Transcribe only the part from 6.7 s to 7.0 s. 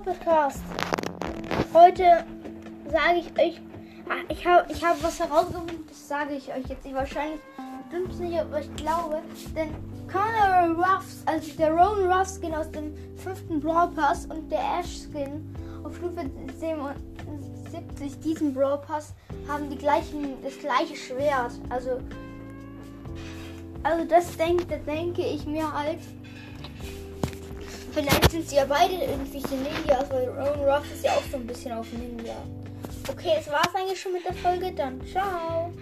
nicht.